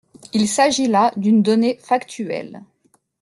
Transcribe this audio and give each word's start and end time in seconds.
Il 0.33 0.47
s’agit 0.47 0.87
là 0.87 1.11
d’une 1.15 1.43
donnée 1.43 1.77
factuelle. 1.79 2.63